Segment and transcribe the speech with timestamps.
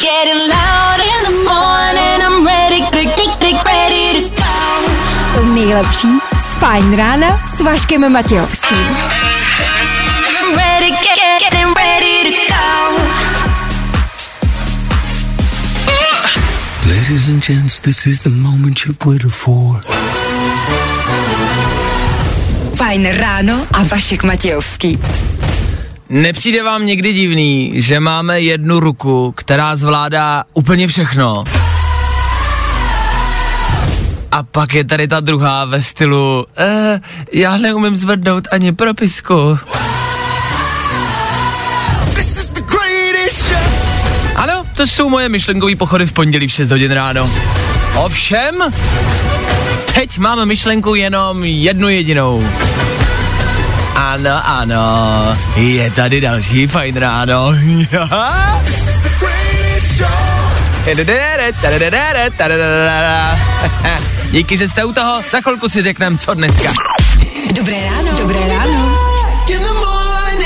[0.00, 4.56] Getting loud in the morning, I'm ready, ready, ready to go.
[5.34, 8.78] To nejlepší z Fajn rána s Vaškem Matějovským.
[8.78, 12.96] I'm ready, get, get, getting ready to go.
[16.88, 19.82] Ladies and gents, this is the moment you've waited for.
[22.74, 24.98] Fajn ráno a Vašek Matějovský.
[26.10, 31.44] Nepřijde vám někdy divný, že máme jednu ruku, která zvládá úplně všechno?
[34.32, 37.00] A pak je tady ta druhá ve stylu, eh,
[37.32, 39.58] já neumím zvednout ani propisku.
[44.36, 47.30] Ano, to jsou moje myšlenkové pochody v pondělí v 6 hodin ráno.
[47.94, 48.54] Ovšem,
[49.94, 52.44] teď mám myšlenku jenom jednu jedinou.
[54.00, 57.52] Ano, ano, je tady další fajn ráno.
[64.30, 66.72] Díky, že jste u toho, za chvilku si řekneme, co dneska.
[67.56, 68.18] Dobré ráno.
[68.18, 68.89] Dobré ráno.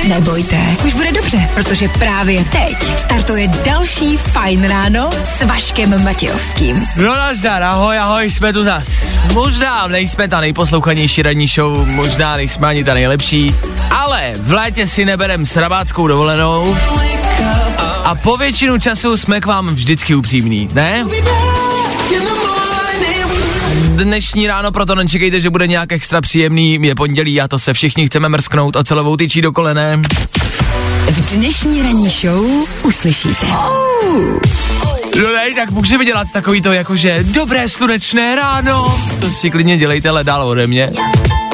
[0.09, 6.85] Nebojte, už bude dobře, protože právě teď startuje další Fajn ráno s Vaškem Matějovským.
[6.97, 9.19] No nazdar, ahoj, ahoj, jsme tu zas.
[9.33, 13.55] Možná nejsme ta nejposlouchanější ranní show, možná nejsme ani ta nejlepší,
[13.91, 16.77] ale v létě si neberem s rabáckou dovolenou
[18.05, 21.05] a po většinu času jsme k vám vždycky upřímní, ne?
[24.05, 28.07] Dnešní ráno proto nečekejte, že bude nějak extra příjemný, je pondělí a to se všichni
[28.07, 30.03] chceme mrsknout a celovou tyčí do kolene.
[31.07, 32.45] V dnešní ranní show
[32.85, 33.47] uslyšíte.
[35.23, 39.01] No ne, tak můžeme dělat takový to jakože dobré slunečné ráno.
[39.21, 40.91] To si klidně dělejte, ale dál ode mě.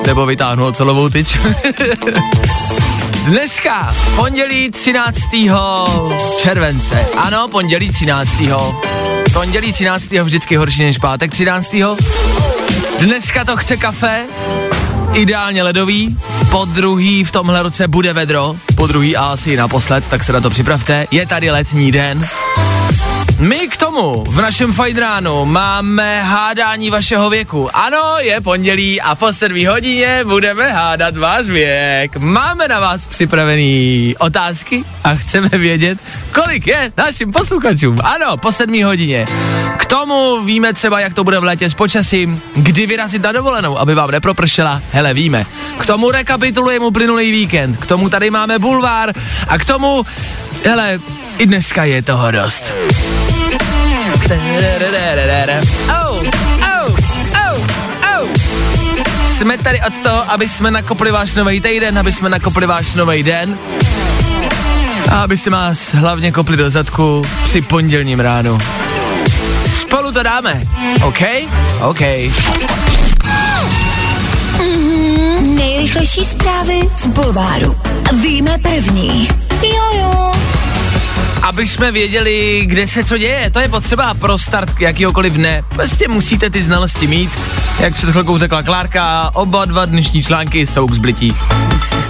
[0.07, 1.39] Nebo vytáhnu ocelovou tyč.
[3.25, 5.21] Dneska, pondělí 13.
[6.43, 7.07] července.
[7.17, 8.29] Ano, pondělí 13.
[9.33, 10.11] Pondělí 13.
[10.11, 11.77] vždycky horší než pátek 13.
[12.99, 14.27] Dneska to chce kafe,
[15.15, 16.17] ideálně ledový,
[16.51, 20.41] po druhý v tomhle roce bude vedro, po druhý a asi naposled, tak se na
[20.41, 21.07] to připravte.
[21.11, 22.29] Je tady letní den.
[23.41, 27.77] My k tomu v našem fajn ránu máme hádání vašeho věku.
[27.77, 32.17] Ano, je pondělí a po sedmí hodině budeme hádat váš věk.
[32.17, 35.99] Máme na vás připravený otázky a chceme vědět,
[36.35, 37.99] kolik je našim posluchačům.
[38.03, 39.27] Ano, po sedmí hodině.
[39.77, 43.79] K tomu víme třeba, jak to bude v létě s počasím, kdy vyrazit na dovolenou,
[43.79, 44.83] aby vám nepropršela.
[44.93, 45.47] Hele, víme.
[45.79, 47.77] K tomu rekapitulujeme uplynulý víkend.
[47.77, 49.13] K tomu tady máme bulvár
[49.49, 50.07] a k tomu,
[50.65, 51.01] hele,
[51.39, 52.75] i dneska je toho dost.
[55.89, 56.23] Oh,
[56.63, 56.97] oh,
[57.49, 57.59] oh,
[58.19, 58.29] oh.
[59.25, 63.23] Jsme tady od toho, aby jsme nakopli váš nový týden, aby jsme nakopli váš nový
[63.23, 63.59] den
[65.11, 68.59] a aby se vás hlavně kopli do zadku při pondělním ránu.
[69.81, 70.63] Spolu to dáme,
[71.03, 71.21] OK?
[71.81, 72.01] OK.
[75.41, 77.77] Nejrychlejší zprávy z Bulváru.
[78.23, 79.29] Víme první.
[79.63, 80.40] Jojo.
[81.43, 85.65] Aby jsme věděli, kde se co děje, to je potřeba pro start jakýhokoliv dne.
[85.69, 87.31] Prostě musíte ty znalosti mít.
[87.81, 91.37] Jak před chvilkou řekla Klárka, oba dva dnešní články jsou k zblití.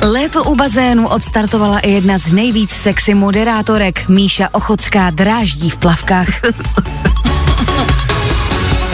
[0.03, 4.09] Léto u bazénu odstartovala i jedna z nejvíc sexy moderátorek.
[4.09, 6.29] Míša Ochocká dráždí v plavkách.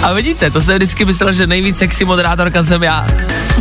[0.02, 3.06] A vidíte, to jsem vždycky myslel, že nejvíc sexy moderátorka jsem já.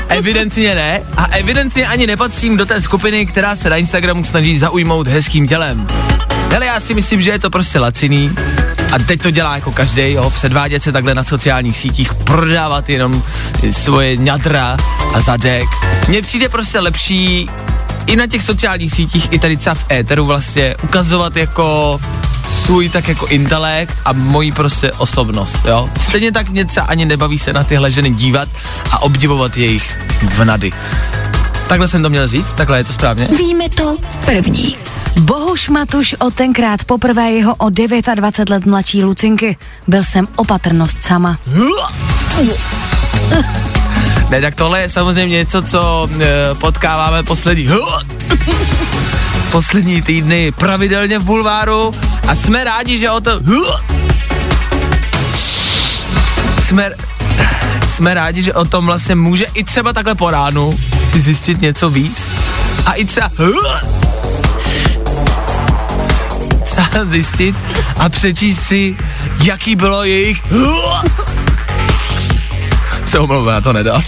[0.10, 5.08] Evidentně ne a evidentně ani nepatřím do té skupiny, která se na Instagramu snaží zaujmout
[5.08, 5.88] hezkým tělem.
[6.56, 8.32] Hele, já si myslím, že je to prostě laciný
[8.92, 13.24] a teď to dělá jako každý, jo, předvádět se takhle na sociálních sítích, prodávat jenom
[13.72, 14.78] svoje ňadra
[15.14, 15.70] a zadek.
[16.08, 17.50] Mně přijde prostě lepší
[18.06, 22.00] i na těch sociálních sítích, i tady třeba v éteru vlastně ukazovat jako
[22.64, 25.90] svůj tak jako intelekt a moji prostě osobnost, jo.
[26.00, 28.50] Stejně tak mě třeba ani nebaví se na tyhle ženy dívat
[28.92, 30.72] a obdivovat jejich vnady.
[31.68, 33.28] Takhle jsem to měl říct, takhle je to správně.
[33.38, 34.76] Víme to první.
[35.20, 39.58] Bohuš Matuš od tenkrát poprvé jeho o 29 let mladší Lucinky.
[39.88, 41.38] Byl jsem opatrnost sama.
[44.30, 47.70] Ne, tak tohle je samozřejmě něco, co e, potkáváme poslední
[49.52, 51.96] poslední týdny pravidelně v bulváru
[52.28, 53.40] a jsme rádi, že o to
[56.64, 56.90] jsme,
[57.90, 60.80] jsme rádi, že o tom vlastně může i třeba takhle po ránu
[61.12, 62.28] si zjistit něco víc
[62.86, 63.32] a i třeba
[66.76, 67.56] třeba zjistit
[67.98, 68.98] a přečíst si,
[69.44, 70.42] jaký bylo jejich
[73.06, 74.04] se omlouvám, já to nedám.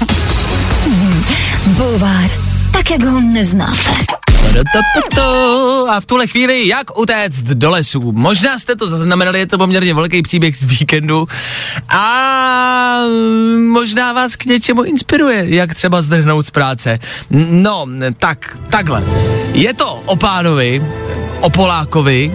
[1.66, 2.30] Bulvár,
[2.72, 3.92] tak jak ho neznáte.
[5.90, 8.12] A v tuhle chvíli, jak utéct do lesů.
[8.12, 11.28] Možná jste to zaznamenali, je to poměrně velký příběh z víkendu
[11.90, 13.02] a
[13.72, 17.00] možná vás k něčemu inspiruje, jak třeba zdrhnout z práce.
[17.52, 17.86] No,
[18.18, 19.04] tak, takhle.
[19.54, 20.84] Je to o pánovi,
[21.42, 22.32] o Polákovi,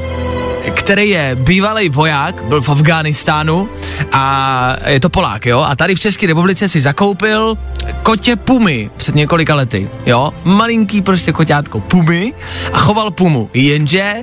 [0.75, 3.69] který je bývalý voják, byl v Afghánistánu
[4.13, 7.59] a je to Polák, jo, a tady v České republice si zakoupil
[8.03, 12.33] kotě pumy před několika lety, jo, malinký prostě koťátko pumy
[12.73, 14.15] a choval pumu, jenže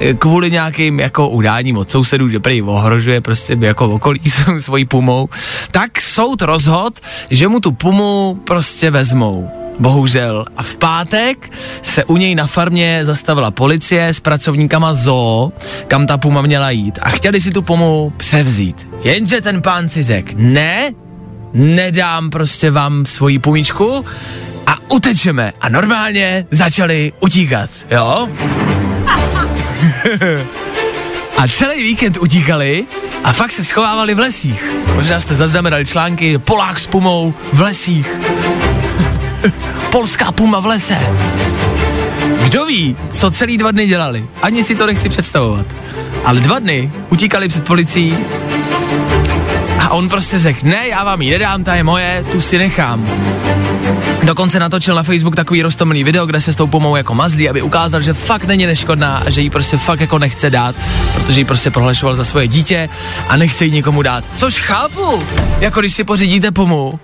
[0.00, 4.20] eh, kvůli nějakým jako udáním od sousedů, že prý ohrožuje prostě jako okolí
[4.58, 5.28] svojí pumou,
[5.70, 7.00] tak soud rozhod,
[7.30, 10.44] že mu tu pumu prostě vezmou bohužel.
[10.56, 11.52] A v pátek
[11.82, 15.52] se u něj na farmě zastavila policie s pracovníkama zoo,
[15.88, 18.88] kam ta puma měla jít a chtěli si tu pumu převzít.
[19.04, 20.92] Jenže ten pán si řekl, ne,
[21.52, 24.04] nedám prostě vám svoji pumičku
[24.66, 25.52] a utečeme.
[25.60, 28.26] A normálně začali utíkat, jo?
[31.36, 32.84] A celý víkend utíkali
[33.24, 34.64] a fakt se schovávali v lesích.
[34.94, 38.20] Možná jste zaznamenali články Polák s pumou v lesích.
[39.90, 40.98] Polská puma v lese.
[42.44, 44.26] Kdo ví, co celý dva dny dělali?
[44.42, 45.66] Ani si to nechci představovat.
[46.24, 48.18] Ale dva dny utíkali před policií
[49.78, 53.10] a on prostě řekl, ne, já vám ji nedám, ta je moje, tu si nechám.
[54.22, 57.62] Dokonce natočil na Facebook takový roztomilý video, kde se s tou pomou jako mazlí, aby
[57.62, 60.76] ukázal, že fakt není neškodná a že ji prostě fakt jako nechce dát,
[61.14, 62.88] protože ji prostě prohlašoval za svoje dítě
[63.28, 64.24] a nechce ji nikomu dát.
[64.34, 65.22] Což chápu,
[65.60, 67.00] jako když si pořídíte pomu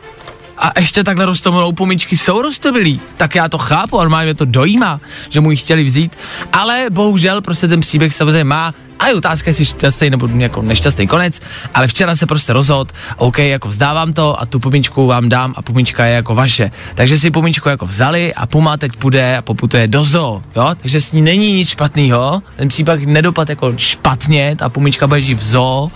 [0.59, 2.17] a ještě takhle roztomilou pumičky.
[2.17, 6.17] Jsou roztomilý, tak já to chápu, normálně mě to dojímá, že mu ji chtěli vzít,
[6.53, 11.07] ale bohužel prostě ten příběh samozřejmě má a je otázka, jestli šťastný nebo jako nešťastný
[11.07, 11.41] konec,
[11.75, 15.63] ale včera se prostě rozhod, OK, jako vzdávám to a tu pumičku vám dám a
[15.63, 16.71] pumička je jako vaše.
[16.95, 21.01] Takže si pumičku jako vzali a puma teď půjde a poputuje do zoo, jo, takže
[21.01, 25.91] s ní není nic špatného, ten případ nedopad jako špatně, ta pumička žít v zoo,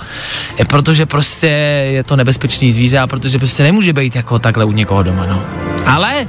[0.59, 1.47] je protože prostě
[1.93, 5.43] je to nebezpečný zvíře a protože prostě nemůže být jako takhle u někoho doma, no.
[5.87, 6.27] Ale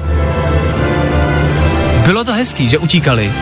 [2.05, 3.33] bylo to hezký, že utíkali,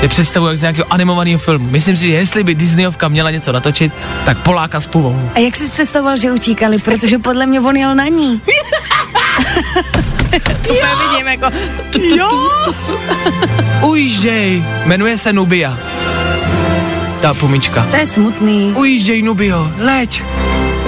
[0.00, 1.70] si představuji jak z nějakého animovaného filmu.
[1.70, 3.92] Myslím si, že jestli by Disneyovka měla něco natočit,
[4.24, 5.30] tak Poláka s pumou.
[5.34, 6.78] A jak jsi představoval, že utíkali?
[6.78, 8.40] Protože podle mě on jel na ní.
[10.62, 11.50] úplně vidím jako...
[12.16, 12.48] Jo!
[13.82, 15.78] Ujížděj, jmenuje se Nubia.
[17.20, 17.86] Ta pumička.
[17.90, 18.72] To je smutný.
[18.76, 20.22] Ujížděj, Nubio, leď,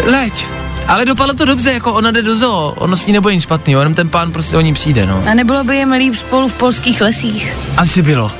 [0.04, 0.59] leď.
[0.88, 3.72] Ale dopadlo to dobře, jako ona jde do zoo, ono s ní nebude nic špatný,
[3.72, 5.24] jenom ten pán prostě o ní přijde, no.
[5.30, 7.52] A nebylo by jim líp spolu v polských lesích?
[7.76, 8.32] Asi bylo.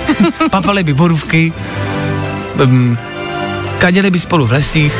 [0.50, 1.52] Papali by borůvky,
[2.64, 2.98] um,
[3.78, 4.94] kaděli by spolu v lesích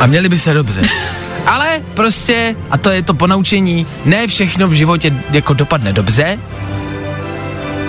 [0.00, 0.82] a měli by se dobře.
[1.46, 6.38] Ale prostě, a to je to ponaučení, ne všechno v životě jako dopadne dobře.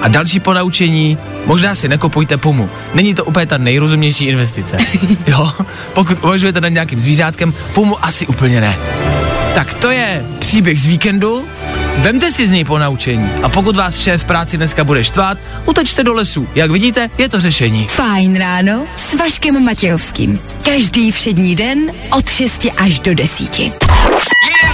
[0.01, 2.69] A další ponaučení, možná si nekupujte pumu.
[2.93, 4.77] Není to úplně ta nejrozumnější investice.
[5.27, 5.51] jo,
[5.93, 8.77] pokud uvažujete nad nějakým zvířátkem, pumu asi úplně ne.
[9.55, 11.45] Tak to je příběh z víkendu.
[11.97, 16.03] Vemte si z něj ponaučení a pokud vás šéf v práci dneska bude štvát, utečte
[16.03, 16.47] do lesu.
[16.55, 17.87] Jak vidíte, je to řešení.
[17.87, 20.37] Fajn ráno s Vaškem Matějovským.
[20.65, 21.79] Každý všední den
[22.11, 23.61] od 6 až do 10.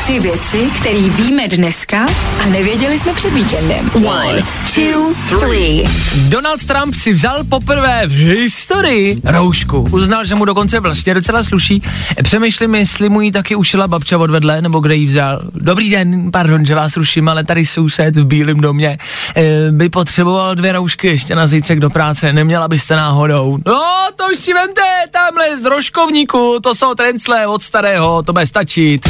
[0.03, 2.05] Tři věci, které víme dneska
[2.43, 3.91] a nevěděli jsme před víkendem.
[3.93, 4.43] One,
[4.75, 5.83] two, three.
[6.29, 9.87] Donald Trump si vzal poprvé v historii roušku.
[9.91, 11.83] Uznal, že mu dokonce vlastně docela sluší.
[12.23, 15.41] Přemýšlím, jestli mu ji taky ušila babča odvedle, nebo kde ji vzal.
[15.53, 18.97] Dobrý den, pardon, že vás ruším, ale tady soused v Bílém domě
[19.35, 22.33] e, by potřeboval dvě roušky ještě na zítřek do práce.
[22.33, 23.57] Neměla byste náhodou.
[23.65, 23.83] No,
[24.15, 24.81] to už si vemte,
[25.11, 29.09] tamhle z rožkovníku, to jsou trencle od starého, to bude stačit.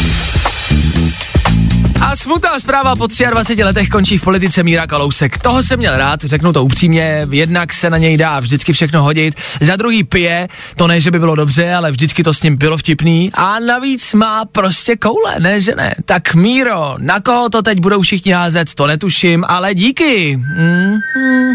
[2.01, 5.37] A smutná zpráva po 23 letech končí v politice Míra Kalousek.
[5.37, 9.35] Toho jsem měl rád, řeknu to upřímně, jednak se na něj dá vždycky všechno hodit,
[9.61, 12.77] za druhý pije, to ne, že by bylo dobře, ale vždycky to s ním bylo
[12.77, 15.95] vtipný a navíc má prostě koule, ne, že ne.
[16.05, 20.37] Tak Míro, na koho to teď budou všichni házet, to netuším, ale díky.
[20.37, 21.53] Mm, mm,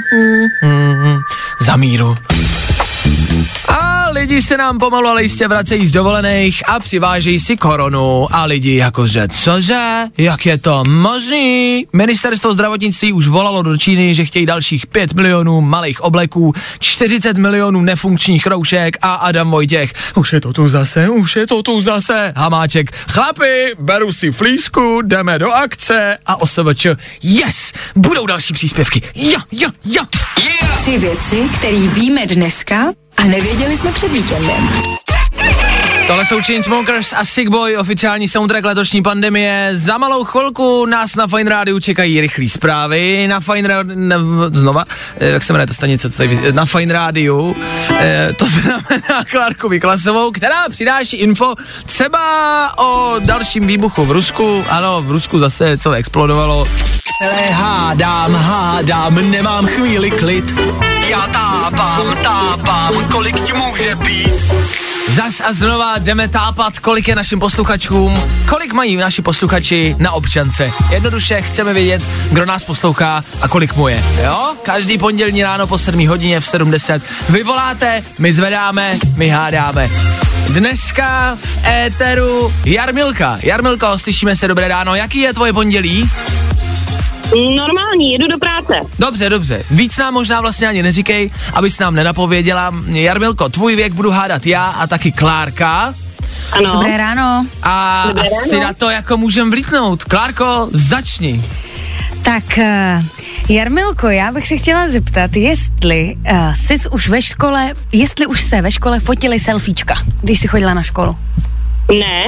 [0.63, 1.19] mm, mm,
[1.61, 2.17] za Míru.
[3.69, 8.27] A lidi se nám pomalu ale jistě vracejí z dovolených a přivážejí si koronu.
[8.31, 10.05] A lidi jakože, cože?
[10.19, 11.87] Jak je to možný?
[11.93, 17.83] Ministerstvo zdravotnictví už volalo do Číny, že chtějí dalších 5 milionů malých obleků, 40 milionů
[17.83, 19.93] nefunkčních roušek a Adam Vojtěch.
[20.15, 22.33] Už je to tu zase, už je to tu zase.
[22.37, 26.87] Hamáček, chlapi, beru si flísku, jdeme do akce a OSVČ,
[27.23, 29.03] yes, budou další příspěvky.
[29.15, 30.03] Jo, jo, jo.
[30.43, 30.79] Yeah.
[30.83, 34.69] Tři věci, které víme dneska a nevěděli jsme před víkendem.
[36.07, 39.71] Tohle jsou Chainsmokers a Sick Boy, oficiální soundtrack letošní pandemie.
[39.73, 43.29] Za malou chvilku nás na Fine Radio čekají rychlé zprávy.
[43.29, 44.17] Na Fine ne,
[44.51, 44.85] znova,
[45.17, 47.55] eh, jak se jmenuje ta stanice, co tady, na Fine Radio,
[48.01, 51.55] eh, to znamená Klárku Miklasovou, která přináší info
[51.87, 54.65] třeba o dalším výbuchu v Rusku.
[54.69, 56.67] Ano, v Rusku zase co explodovalo.
[57.21, 60.45] Ale hádám, hádám, nemám chvíli klid.
[61.11, 64.53] Já tápám, tápám, kolik ti může být.
[65.09, 70.73] Zas a znova jdeme tápat, kolik je našim posluchačům, kolik mají naši posluchači na občance.
[70.91, 72.03] Jednoduše chceme vědět,
[72.33, 74.05] kdo nás poslouchá a kolik mu je.
[74.25, 74.55] Jo?
[74.63, 79.91] Každý pondělní ráno po 7 hodině v 70 vy voláte, my zvedáme, my hádáme.
[80.47, 83.39] Dneska v éteru Jarmilka.
[83.43, 84.95] Jarmilko, slyšíme se dobré ráno.
[84.95, 86.11] Jaký je tvoje pondělí?
[87.37, 88.75] Normální, jedu do práce.
[88.99, 89.63] Dobře, dobře.
[89.71, 92.75] Víc nám možná vlastně ani neříkej, abys nám nenapověděla.
[92.87, 95.95] Jarmilko, tvůj věk budu hádat já a taky Klárka.
[96.53, 96.73] Ano.
[96.73, 97.47] Dobré ráno.
[97.63, 98.65] A Dobré asi ráno.
[98.65, 100.05] na to jako můžem vlítnout.
[100.05, 101.43] Klárko, začni.
[102.23, 103.05] Tak, uh,
[103.49, 108.63] Jarmilko, já bych se chtěla zeptat, jestli uh, jsi už ve škole, jestli už se
[108.63, 111.17] ve škole fotili selfiečka, když jsi chodila na školu.
[111.91, 112.25] Ne,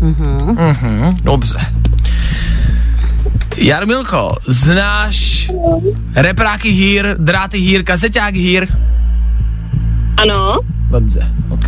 [0.00, 1.56] Mhm, dobře.
[3.56, 5.50] Jarmilko, znáš
[6.14, 8.68] repráky hír, dráty hír, kazeťák hír?
[10.16, 10.58] ano,
[10.90, 11.66] Dobře, OK.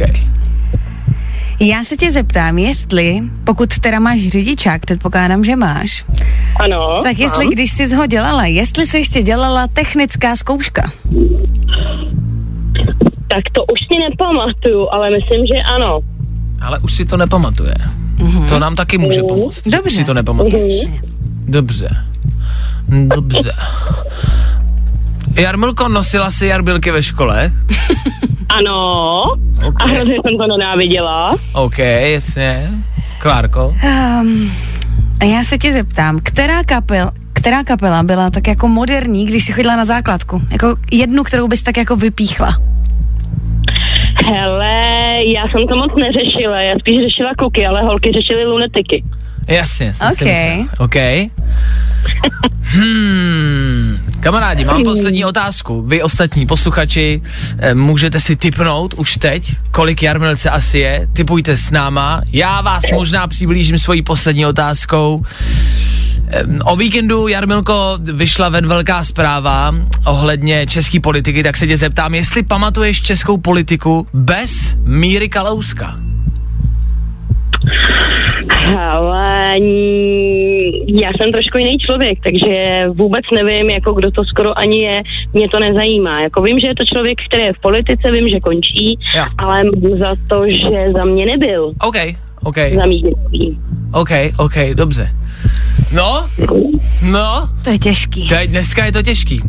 [1.61, 6.05] Já se tě zeptám, jestli, pokud teda máš řidičák, předpokládám, že máš,
[6.57, 6.95] ano.
[7.03, 7.53] tak jestli mám.
[7.53, 10.93] když jsi ho dělala, jestli se ještě dělala technická zkouška.
[13.29, 16.01] Tak to už si nepamatuju, ale myslím, že ano.
[16.61, 17.75] Ale už si to nepamatuje.
[18.49, 19.65] To nám taky může pomoct.
[19.65, 19.97] že Dobře.
[19.97, 20.87] Si to nepamatuje.
[21.49, 21.89] Dobře.
[22.89, 23.53] Dobře.
[25.35, 27.53] Jarmilko, nosila si jarbilky ve škole?
[28.59, 29.23] Ano.
[29.67, 29.81] OK.
[29.81, 31.37] A hrozně jsem to nenáviděla.
[31.53, 32.71] OK, jasně.
[33.19, 33.77] Klárko?
[34.21, 34.53] Um,
[35.21, 39.53] a já se tě zeptám, která kapel, která kapela byla tak jako moderní, když jsi
[39.53, 40.43] chodila na základku?
[40.53, 42.61] Jako jednu, kterou bys tak jako vypíchla.
[44.27, 44.75] Hele,
[45.35, 49.05] já jsem to moc neřešila, já spíš řešila kluky, ale holky řešily lunetiky.
[49.49, 50.29] Jasně, jsem si OK.
[50.29, 50.69] myslel.
[50.79, 50.97] OK.
[52.61, 55.83] Hmm, kamarádi, mám poslední otázku.
[55.83, 57.23] Vy ostatní posluchači
[57.59, 61.09] eh, můžete si typnout už teď, kolik Jarmilce asi je.
[61.13, 62.23] Typujte s náma.
[62.33, 65.23] Já vás možná přiblížím svojí poslední otázkou.
[66.29, 69.75] Em, O víkendu, Jarmilko, vyšla ven velká zpráva
[70.05, 75.97] ohledně české politiky, tak se tě zeptám, jestli pamatuješ českou politiku bez Míry Kalouska.
[78.79, 79.57] Ale
[80.87, 85.49] já jsem trošku jiný člověk, takže vůbec nevím, jako kdo to skoro ani je, mě
[85.49, 86.21] to nezajímá.
[86.21, 89.25] Jako vím, že je to člověk, který je v politice, vím, že končí, Jo.
[89.39, 89.63] ale
[89.99, 91.73] za to, že za mě nebyl.
[91.83, 91.97] OK,
[92.45, 93.59] OK, Za mý dětství.
[93.93, 95.09] OK, OK, dobře.
[95.95, 96.27] No,
[97.03, 98.29] no, To je těžký.
[98.29, 99.41] teď dneska je to těžký.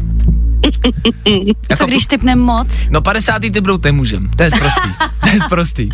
[1.78, 2.88] Co když typnem moc?
[2.90, 3.40] No 50.
[3.40, 4.90] typnout nemůžem, to je zprostý,
[5.22, 5.90] to je zprostý.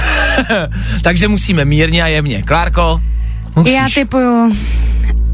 [1.02, 2.42] Takže musíme mírně a jemně.
[2.42, 3.00] Klárko,
[3.56, 3.74] musíš.
[3.74, 4.56] Já typuju,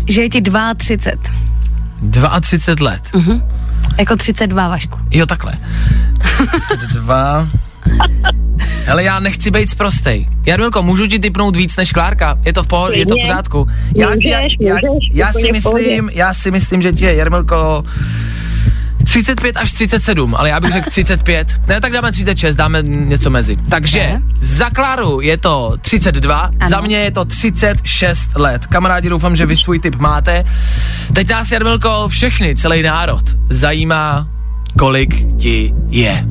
[0.09, 0.43] že je ti
[0.77, 2.41] 32.
[2.41, 3.03] 32 let.
[3.99, 4.99] Jako 32, Vašku.
[5.11, 5.53] Jo, takhle.
[6.61, 7.49] 32.
[8.85, 10.29] Hele, já nechci být zprostej.
[10.47, 12.39] Jarmilko, můžu ti typnout víc než Klárka?
[12.45, 13.67] Je to v pohodě, je to v pořádku.
[13.97, 15.83] Já, Můžeš, já, já, můžeš, já si v pohodě.
[15.83, 17.85] myslím, já si myslím, že ti je Jarmilko
[19.05, 21.49] 35 až 37, ale já bych řekl 35.
[21.69, 23.57] Ne, tak dáme 36, dáme něco mezi.
[23.69, 24.23] Takže Ne.
[24.39, 26.53] za Kláru je to 32, Ano.
[26.69, 28.67] za mě je to 36 let.
[28.67, 30.45] Kamarádi, doufám, že vy svůj typ máte.
[31.13, 34.29] Teď nás, Jarmilko, všechny, celý národ zajímá,
[34.79, 36.25] kolik ti je.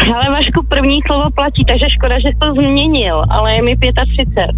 [0.00, 4.50] Hele, Vašku, první slovo platí, takže škoda, že jsi to změnil, ale je mi 35.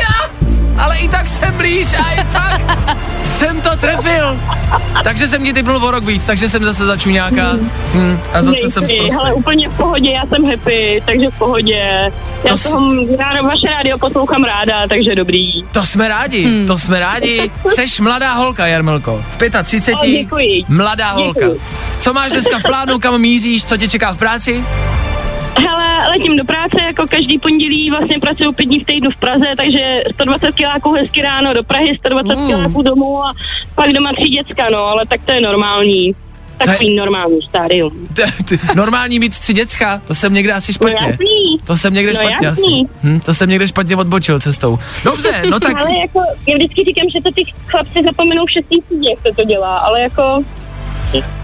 [0.00, 0.28] Já,
[0.78, 2.60] ale i tak jsem blíž a i tak
[3.22, 4.40] jsem to trefil.
[5.04, 7.52] Takže jsem ti typnul o rok víc, takže jsem zase začuňáka
[7.94, 9.16] hm, a zase Děj jsem si, zprostý.
[9.16, 12.12] Hele, úplně v pohodě, já jsem happy, takže v pohodě.
[12.44, 15.64] Já To to si- toho, já vaše rádio poslouchám ráda, takže dobrý.
[15.72, 17.50] To jsme rádi, to jsme rádi.
[17.74, 19.24] Seš mladá holka, Jarmilko.
[19.38, 19.94] V 35.
[20.00, 20.64] O, děkuji.
[20.68, 21.40] Mladá holka.
[21.40, 21.60] Děkuji.
[22.00, 24.64] Co máš dneska v plánu, kam míříš, co tě čeká v práci?
[26.08, 30.02] Letím do práce, jako každý pondělí vlastně pracuju pět dní v týdnu v Praze, takže
[30.14, 32.46] 120 kiláků hezky ráno do Prahy, 120 Mm.
[32.46, 33.34] kiláků domů a
[33.74, 36.14] pak doma tři děcka, no, ale tak to je normální.
[36.58, 38.08] Takový normální stádium.
[38.74, 41.06] Normální mít tři děcka, to jsem někde asi No špatně.
[41.08, 41.56] jasný.
[41.64, 42.86] To jsem někde No špatně jasný.
[42.88, 42.94] asi.
[43.02, 44.78] Hm, to jsem někde špatně odbočil cestou.
[45.04, 48.76] Dobře, no tak Ale jako, já vždycky říkám, že to ty chlapci zapomenou v šestý
[49.10, 50.42] jak se to dělá, ale jako,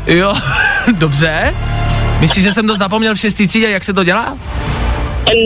[0.06, 0.34] jo,
[0.98, 1.54] dobře.
[2.20, 4.36] Myslíš, že jsem to zapomněl v šestý třídě, jak se to dělá?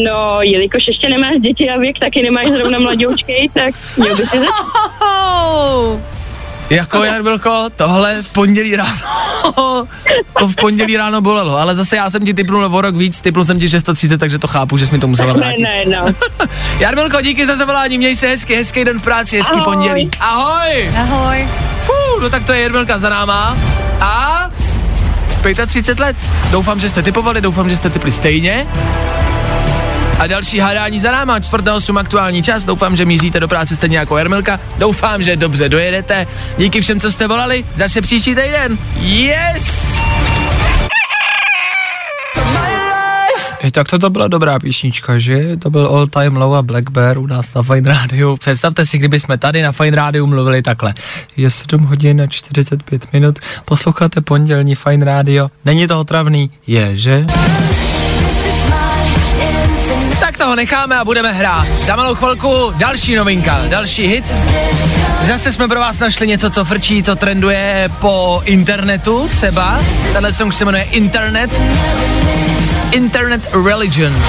[0.04, 4.38] No, jelikož ještě nemáš děti a věk taky nemáš zrovna mladoučkej, tak měl by si
[4.38, 4.52] začít.
[6.70, 8.98] Jako Jarmilko, tohle v pondělí ráno,
[10.38, 13.44] to v pondělí ráno bolelo, ale zase já jsem ti typnul o rok víc, typnul
[13.44, 15.62] jsem ti 630, takže to chápu, že jsi mi to musela Ne, vrátit.
[15.62, 16.06] ne, no.
[16.78, 19.64] Jarmilko, díky za zavolání, měj se hezky, hezký den v práci, hezký Ahoj.
[19.64, 20.10] pondělí.
[20.20, 20.90] Ahoj!
[21.00, 21.48] Ahoj.
[21.82, 23.56] Fú, no tak to je Jarmilka za náma.
[24.00, 24.37] A
[25.42, 26.16] 35 let.
[26.50, 28.66] Doufám, že jste typovali, doufám, že jste typli stejně.
[30.18, 34.18] A další hádání za náma, 4.8 aktuální čas, doufám, že míříte do práce stejně jako
[34.18, 36.26] Jarmilka, doufám, že dobře dojedete,
[36.58, 39.98] díky všem, co jste volali, zase příští týden, yes!
[43.68, 45.56] I tak to, to byla dobrá písnička, že?
[45.56, 48.36] To byl All Time Low a Black Bear u nás na Fine Radio.
[48.36, 50.94] Představte si, kdyby jsme tady na Fine Radio mluvili takhle.
[51.36, 55.48] Je 7 hodin a 45 minut, posloucháte pondělní Fine Radio.
[55.64, 56.50] Není to otravný?
[56.66, 57.26] Je, že?
[60.20, 61.68] Tak toho necháme a budeme hrát.
[61.68, 64.24] Za malou chvilku další novinka, další hit.
[65.22, 69.80] Zase jsme pro vás našli něco, co frčí, co trenduje po internetu třeba.
[70.12, 71.60] Tenhle song se jmenuje Internet.
[72.92, 74.22] Internet Religion.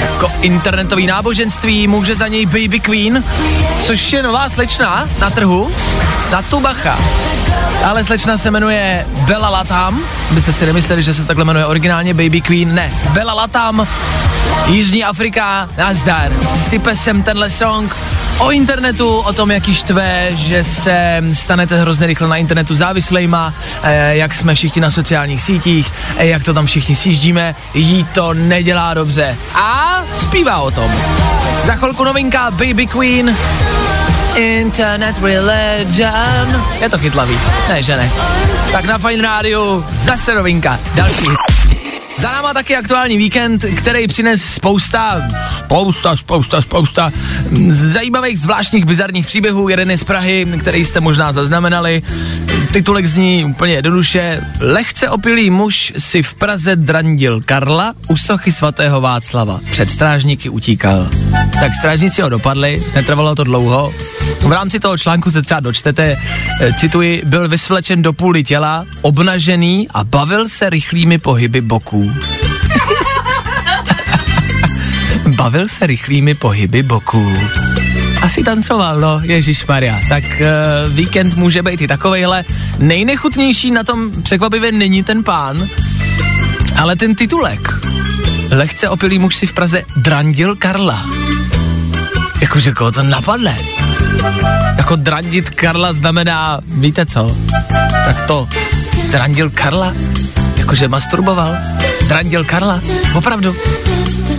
[0.00, 3.24] Jako internetový náboženství, může za něj Baby Queen,
[3.80, 5.70] což je nová slečna na trhu,
[6.30, 6.98] na tu bacha.
[7.84, 10.00] Ale slečna se jmenuje Bella Latam,
[10.30, 13.86] byste si nemysleli, že se takhle jmenuje originálně Baby Queen, ne, Bella Latam,
[14.66, 17.96] Jižní Afrika, nazdar, sype sem tenhle song
[18.38, 24.16] o internetu, o tom, jaký štve, že se stanete hrozně rychle na internetu závislejma, eh,
[24.16, 28.94] jak jsme všichni na sociálních sítích, eh, jak to tam všichni sjíždíme, jí to nedělá
[28.94, 29.36] dobře.
[29.54, 30.92] A zpívá o tom.
[31.64, 33.36] Za chvilku novinka Baby Queen,
[34.34, 36.64] Internet Religion.
[36.80, 38.10] Je to chytlavý, ne že ne.
[38.72, 41.47] Tak na Fine Radio zase novinka, další.
[42.18, 47.12] Za náma taky aktuální víkend, který přines spousta, spousta, spousta, spousta
[47.68, 49.68] zajímavých, zvláštních, bizarních příběhů.
[49.68, 52.02] Jeden je z Prahy, který jste možná zaznamenali.
[52.72, 54.40] Titulek zní úplně jednoduše.
[54.60, 59.60] Lehce opilý muž si v Praze drandil Karla u sochy svatého Václava.
[59.70, 61.08] Před strážníky utíkal.
[61.60, 63.94] Tak strážníci ho dopadli, netrvalo to dlouho.
[64.40, 66.16] V rámci toho článku se třeba dočtete,
[66.60, 72.12] eh, cituji, byl vysvlečen do půly těla, obnažený a bavil se rychlými pohyby boků.
[75.36, 77.32] bavil se rychlými pohyby boků.
[78.28, 80.00] Asi tancoval, no, Ježíš Maria.
[80.08, 82.44] Tak uh, víkend může být i takovejhle.
[82.78, 85.68] Nejnechutnější na tom překvapivě není ten pán,
[86.76, 87.60] ale ten titulek.
[88.50, 91.06] Lehce opilý muž si v Praze drandil Karla.
[92.40, 93.56] Jakože koho to napadne?
[94.76, 97.36] Jako drandit Karla znamená, víte co?
[98.04, 98.48] Tak to,
[99.10, 99.92] drandil Karla?
[100.58, 101.56] Jakože masturboval?
[102.08, 102.80] Drandil Karla?
[103.14, 103.56] Opravdu?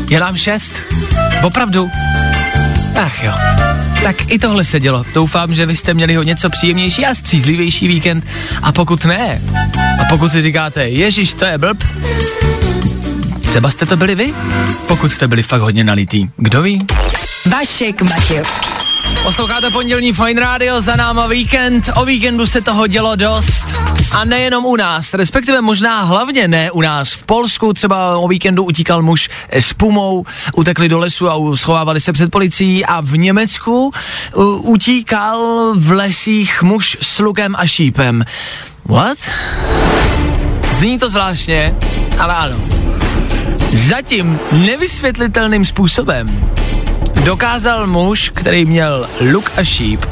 [0.09, 0.73] Je nám šest?
[1.43, 1.89] Opravdu?
[2.95, 3.33] Ach jo.
[4.03, 5.05] Tak i tohle se dělo.
[5.13, 8.25] Doufám, že vy jste měli ho něco příjemnější a střízlivější víkend.
[8.61, 9.41] A pokud ne,
[10.01, 11.83] a pokud si říkáte, Ježíš, to je blb,
[13.41, 14.33] třeba jste to byli vy?
[14.87, 16.29] Pokud jste byli fakt hodně nalitý.
[16.37, 16.85] Kdo ví?
[17.45, 18.78] Vašek Matějovský.
[19.23, 23.65] Posloucháte pondělní Fine Radio, za náma víkend, o víkendu se toho dělo dost.
[24.11, 27.13] A nejenom u nás, respektive možná hlavně ne u nás.
[27.13, 32.13] V Polsku třeba o víkendu utíkal muž s pumou, utekli do lesu a schovávali se
[32.13, 33.91] před policií a v Německu
[34.61, 38.25] utíkal v lesích muž s lukem a šípem.
[38.85, 39.17] What?
[40.71, 41.75] Zní to zvláštně,
[42.19, 42.57] ale ano.
[43.73, 46.51] Zatím nevysvětlitelným způsobem
[47.23, 50.05] dokázal muž, který měl luk a šíp,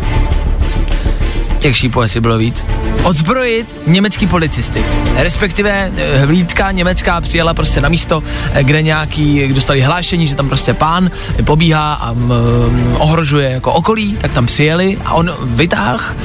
[1.59, 2.65] těch šípů asi bylo víc,
[3.03, 4.85] odzbrojit německý policisty.
[5.15, 10.47] Respektive eh, hlídka německá přijela prostě na místo, eh, kde nějaký dostali hlášení, že tam
[10.47, 11.11] prostě pán
[11.45, 16.15] pobíhá a mm, ohrožuje jako okolí, tak tam přijeli a on vytáh,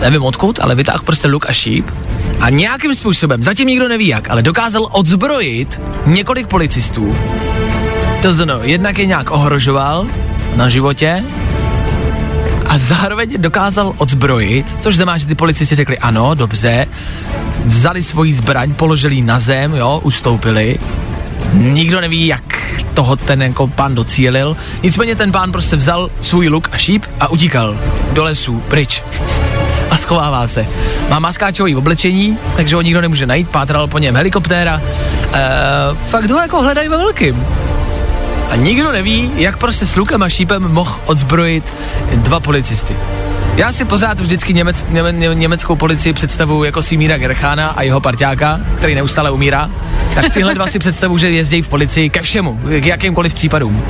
[0.00, 1.90] nevím odkud, ale vytáh prostě luk a šíp
[2.40, 7.16] a nějakým způsobem, zatím nikdo neví jak, ale dokázal odzbrojit několik policistů.
[8.22, 10.06] To znamená, jednak je nějak ohrožoval
[10.56, 11.24] na životě,
[12.70, 16.86] a zároveň dokázal odzbrojit, což znamená, že ty policisti řekli ano, dobře,
[17.64, 20.78] vzali svoji zbraň, položili ji na zem, jo, ustoupili.
[21.52, 22.60] Nikdo neví, jak
[22.94, 24.56] toho ten jako pán docílil.
[24.82, 27.76] Nicméně ten pán prostě vzal svůj luk a šíp a utíkal
[28.12, 29.02] do lesů, pryč.
[29.90, 30.66] A schovává se.
[31.08, 34.82] Má maskáčový oblečení, takže ho nikdo nemůže najít, pátral po něm helikoptéra.
[35.32, 35.40] E,
[35.94, 37.46] fakt ho jako hledají ve velkým.
[38.50, 41.72] A nikdo neví, jak prostě s lukem a šípem mohl odzbrojit
[42.14, 42.96] dva policisty.
[43.56, 48.00] Já si pořád vždycky němec, něme, ně, německou policii představuju jako Simíra Gerchána a jeho
[48.00, 49.70] parťáka, který neustále umírá.
[50.14, 53.82] tak tyhle dva si představu, že jezdí v policii ke všemu, k jakýmkoliv případům.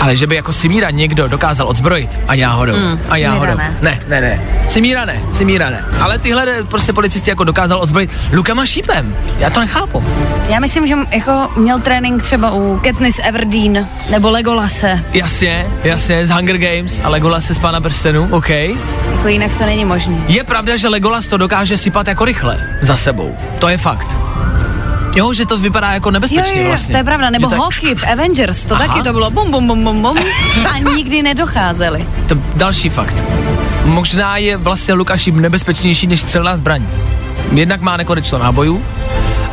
[0.00, 3.52] Ale že by jako Simíra někdo dokázal odzbrojit, a náhodou, mm, a náhodou.
[3.52, 3.76] Simíra ne.
[3.82, 4.42] ne, ne, ne.
[4.68, 5.84] Simíra ne, Simíra ne.
[6.00, 9.16] Ale tyhle prostě policisti jako dokázal odzbrojit Lukama šípem.
[9.38, 10.04] Já to nechápu.
[10.48, 15.04] Já myslím, že jako měl trénink třeba u Katniss Everdeen nebo Legolase.
[15.12, 18.48] Jasně, jasně, z Hunger Games a Legolas se z Pána prstenů, OK.
[18.48, 20.24] Jako jinak to není možný.
[20.28, 23.36] Je pravda, že Legolas to dokáže sypat jako rychle za sebou.
[23.58, 24.29] To je fakt.
[25.16, 26.92] Jo, že to vypadá jako Jo, nebezpečně jo, jo, vlastně.
[26.92, 27.30] to je pravda.
[27.30, 28.86] Nebo je- Hawkeye v Avengers, to Aha.
[28.86, 30.16] taky to bylo bum, bum, bum, bum, bum
[30.74, 32.06] a nikdy nedocházeli.
[32.28, 33.14] To další fakt.
[33.84, 36.82] Možná je vlastně Lukáši nebezpečnější než střelná zbraň.
[37.52, 38.84] Jednak má nekonečno nábojů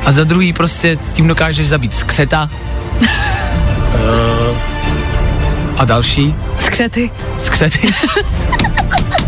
[0.06, 2.50] a za druhý prostě tím dokážeš zabít skřeta.
[5.78, 7.10] A další Skřety.
[7.38, 7.94] skřety.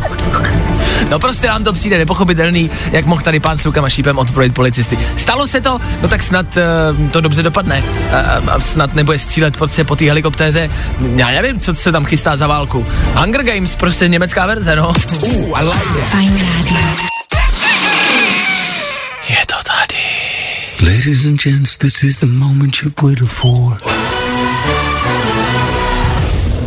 [1.10, 5.00] No prostě nám to přijde nepochopitelný, jak mohl tady pán s lukama šípem odzbrojit policisty.
[5.15, 7.84] Stalo se to, no tak snad uh, to dobře dopadne.
[7.84, 10.69] Uh, a snad nebude střílet prostě po té helikoptéře.
[11.15, 12.86] Já nevím, co se tam chystá za válku.
[13.15, 14.93] Hunger Games, prostě německá verze, no.
[15.24, 16.13] Uh, I like it.
[16.13, 16.78] Rádio.
[19.30, 20.04] Je to tady.
[20.93, 23.78] Ladies and gents, this is the moment you've waited for.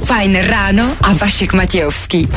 [0.05, 2.28] Fajn ráno a Vašek Matějovský.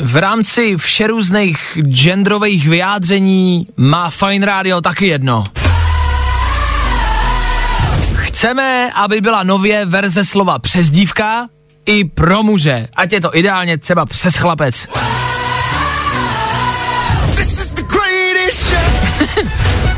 [0.00, 5.44] V rámci všerůzných genderových vyjádření má Fine Radio taky jedno.
[8.14, 11.46] Chceme, aby byla nově verze slova přezdívka
[11.86, 12.88] i pro muže.
[12.96, 14.86] Ať je to ideálně třeba přes chlapec.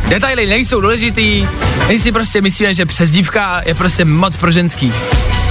[0.08, 1.48] Detaily nejsou důležitý,
[1.88, 4.92] my si prostě myslíme, že přezdívka je prostě moc pro ženský.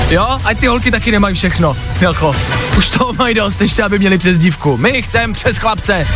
[0.10, 1.78] Jo, ať ty holky taky nemají všechno.
[2.02, 2.36] Jako,
[2.78, 4.78] už toho mají dost, ještě aby měli přezdívku.
[4.78, 6.08] My chceme přes chlapce.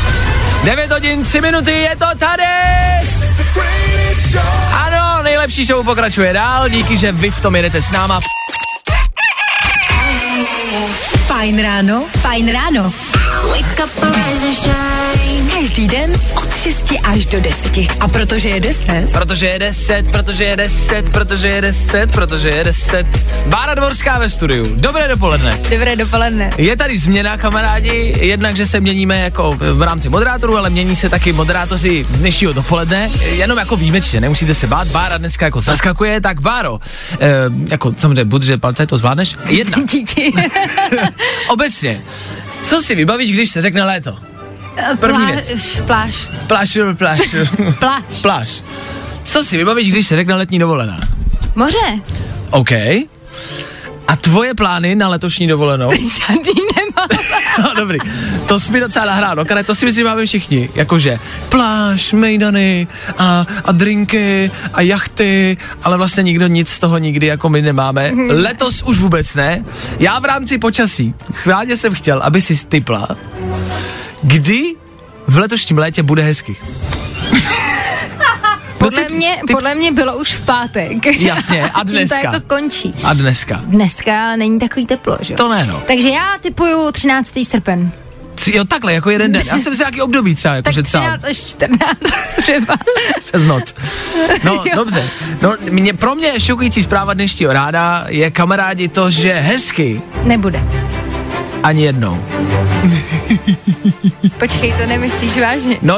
[0.63, 2.43] 9 hodin, 3 minuty, je to tady!
[4.71, 8.19] Ano, nejlepší show pokračuje dál, díky, že vy v tom jedete s náma.
[11.27, 12.93] Fajn ráno, fajn ráno.
[13.43, 15.02] Wake up, rise and shine.
[15.63, 17.77] Každý den od 6 až do 10.
[17.99, 22.63] A protože je 10, Protože je 10, protože je 10, protože je 10, protože je
[22.63, 23.07] 10.
[23.45, 24.75] Bára Dvorská ve studiu.
[24.75, 25.59] Dobré dopoledne.
[25.69, 26.51] Dobré dopoledne.
[26.57, 31.09] Je tady změna, kamarádi, jednak, že se měníme jako v rámci moderátorů, ale mění se
[31.09, 36.41] taky moderátoři dnešního dopoledne, jenom jako výjimečně, nemusíte se bát, Bára dneska jako zaskakuje, tak
[36.41, 36.79] Báro,
[37.19, 37.19] eh,
[37.67, 40.33] jako samozřejmě buď, že palce to zvládneš, jedna, Díky.
[41.47, 42.01] obecně,
[42.61, 44.32] co si vybavíš, když se řekne léto?
[44.99, 45.81] První věc.
[45.85, 46.29] Pláž.
[46.47, 47.19] Pláž, pláž,
[47.79, 48.03] Pláž.
[48.21, 48.63] pláž.
[49.23, 50.97] Co si vybavíš, když se řekne letní dovolená?
[51.55, 51.99] Moře.
[52.49, 52.71] OK.
[54.07, 55.91] A tvoje plány na letošní dovolenou?
[56.27, 57.07] Žádný nemám.
[57.63, 57.99] No, dobrý.
[58.47, 60.69] To jsi mi docela nahrál, no, to si myslím, že máme všichni.
[60.75, 67.27] Jakože pláž, mejdany a, a drinky a jachty, ale vlastně nikdo nic z toho nikdy
[67.27, 68.11] jako my nemáme.
[68.29, 69.65] Letos už vůbec ne.
[69.99, 73.07] Já v rámci počasí, chválně jsem chtěl, aby si stypla,
[74.23, 74.75] kdy
[75.27, 76.55] v letošním létě bude hezky.
[78.77, 81.05] Podle, ty- mě, ty- podle mě bylo už v pátek.
[81.19, 82.17] Jasně, a Tím dneska.
[82.29, 82.93] to jako končí.
[83.03, 83.61] A dneska.
[83.65, 85.37] Dneska není takový teplo, že jo?
[85.37, 85.83] To ne, no.
[85.87, 87.33] Takže já typuju 13.
[87.43, 87.91] srpen.
[88.53, 89.41] Jo, takhle, jako jeden den.
[89.45, 91.97] Já jsem si nějaký období třeba, jako Tak že třeba 13 až 14
[92.41, 92.75] třeba.
[93.19, 93.75] přes noc.
[94.43, 95.09] No, dobře.
[95.41, 100.63] No, mě, pro mě šokující zpráva dnešního ráda je kamarádi to, že hezky Nebude.
[101.63, 102.23] Ani jednou.
[104.39, 105.77] Počkej, to nemyslíš vážně?
[105.81, 105.97] No,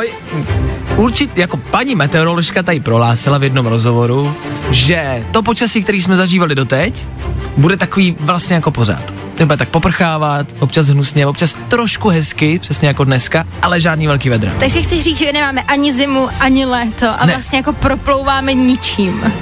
[0.96, 4.36] určitě, jako paní meteoroložka tady prohlásila v jednom rozhovoru,
[4.72, 7.06] že to počasí, který jsme zažívali doteď,
[7.58, 9.14] bude takový vlastně jako pořád.
[9.46, 14.54] Bude tak poprchávat, občas hnusně, občas trošku hezky, přesně jako dneska, ale žádný velký vedra.
[14.60, 17.34] Takže chceš říct, že nemáme ani zimu, ani léto a Ne.
[17.34, 19.34] vlastně jako proplouváme ničím.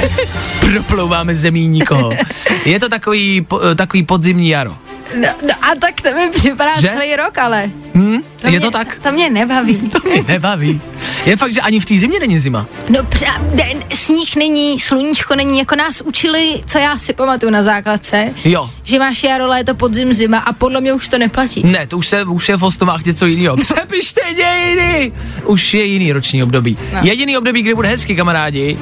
[0.60, 2.10] Proplouváme zemí nikoho.
[2.64, 4.76] Je to takový, po, takový podzimní jaro.
[5.14, 6.88] No, no a tak to mi připadá Že?
[6.88, 7.70] celý rok, ale.
[7.94, 8.18] Hm?
[8.40, 8.98] To je mě, to tak?
[9.02, 9.76] To mě nebaví.
[10.02, 10.80] To mě nebaví.
[11.26, 12.66] Je fakt, že ani v té zimě není zima.
[12.88, 17.62] No, pře- den, sníh není, sluníčko není, jako nás učili, co já si pamatuju na
[17.62, 18.70] základce, Jo.
[18.82, 21.62] že máš jaro, léto, podzim, zima a podle mě už to neplatí.
[21.66, 23.56] Ne, to už, se, už je v osnovách něco jiného.
[23.60, 25.12] Přepište dějiny!
[25.44, 26.78] Už je jiný roční období.
[26.94, 27.00] No.
[27.02, 28.78] Jediný období, kdy bude hezky, kamarádi,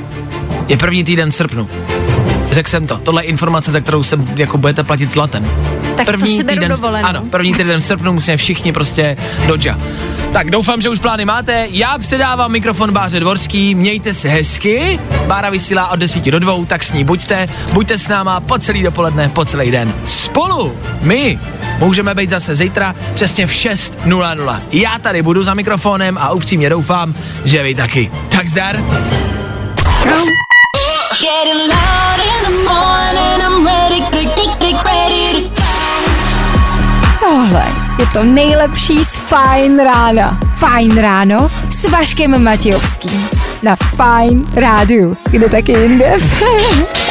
[0.68, 1.68] je první týden v srpnu.
[2.54, 2.96] Řekl jsem to.
[2.98, 5.50] Tohle je informace, za kterou se jako budete platit zlatem.
[5.96, 7.08] Tak to si beru týden, dovolenou.
[7.08, 9.78] Ano, první týden v srpnu musíme všichni prostě do dža.
[10.32, 11.66] Tak doufám, že už plány máte.
[11.70, 13.74] Já předávám mikrofon Báře Dvorský.
[13.74, 15.00] Mějte se hezky.
[15.26, 17.46] Bára vysílá od 10 do 2, tak s ní buďte.
[17.72, 19.94] Buďte s náma po celý dopoledne, po celý den.
[20.04, 21.38] Spolu my
[21.78, 24.60] můžeme být zase zítra přesně v 6.00.
[24.72, 27.14] Já tady budu za mikrofonem a upřímně doufám,
[27.44, 28.10] že vy taky.
[28.28, 28.76] Tak zdar.
[30.06, 30.44] Loud
[31.46, 32.03] in the
[37.20, 37.64] Tohle
[37.98, 40.38] je to nejlepší z Fajn rána.
[40.56, 43.28] Fajn ráno s Vaškem Matějovským.
[43.62, 45.16] Na Fajn rádiu.
[45.30, 46.16] Kde taky jinde?